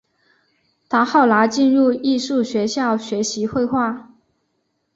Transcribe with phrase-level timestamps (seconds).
[0.89, 4.09] 他后来进入艺术学校学习绘画。